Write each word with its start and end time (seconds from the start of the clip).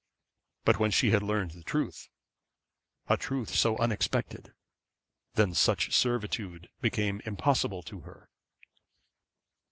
But 0.65 0.79
when 0.79 0.89
she 0.89 1.11
had 1.11 1.21
learned 1.21 1.51
the 1.51 1.61
truth, 1.61 2.09
a 3.07 3.15
truth 3.17 3.53
so 3.53 3.77
unexpected, 3.77 4.51
then 5.35 5.53
such 5.53 5.93
servitude 5.95 6.69
became 6.81 7.21
impossible 7.23 7.83
to 7.83 7.99
her. 7.99 8.27